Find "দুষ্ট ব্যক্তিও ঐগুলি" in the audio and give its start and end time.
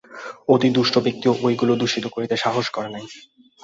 0.75-1.73